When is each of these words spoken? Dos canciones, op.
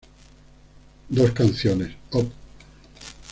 Dos 1.09 1.29
canciones, 1.31 1.95
op. 2.13 2.31